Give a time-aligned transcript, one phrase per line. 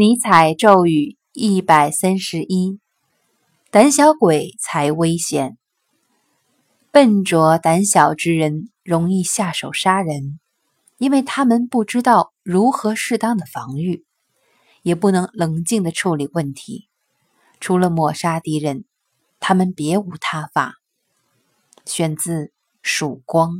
[0.00, 2.80] 尼采咒语一百三十一：
[3.70, 5.58] 胆小鬼才危险。
[6.90, 10.40] 笨拙胆小之人容易下手杀人，
[10.96, 14.06] 因为他们不知道如何适当的防御，
[14.80, 16.88] 也不能冷静的处理问题。
[17.60, 18.86] 除了抹杀敌人，
[19.38, 20.76] 他们别无他法。
[21.84, 22.46] 选自
[22.82, 23.50] 《曙光》。